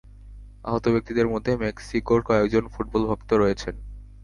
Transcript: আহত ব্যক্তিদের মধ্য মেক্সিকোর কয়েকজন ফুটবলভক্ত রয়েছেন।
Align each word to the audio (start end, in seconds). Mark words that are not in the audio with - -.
আহত 0.65 0.85
ব্যক্তিদের 0.87 1.27
মধ্য 1.27 1.47
মেক্সিকোর 1.61 2.19
কয়েকজন 2.21 2.63
ফুটবলভক্ত 2.67 3.29
রয়েছেন। 3.33 3.75